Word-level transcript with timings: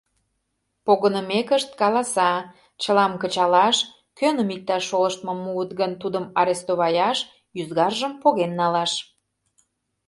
Погынымекышт, 0.85 1.69
каласа: 1.81 2.31
чылам 2.81 3.13
кычалаш, 3.21 3.77
кӧным 4.19 4.49
иктаж 4.55 4.81
шолыштмым 4.89 5.37
муыт 5.45 5.71
гын, 5.79 5.91
тудым 6.01 6.25
арестоваяш, 6.39 7.17
ӱзгаржым 7.59 8.13
поген 8.21 8.51
налаш. 8.59 8.91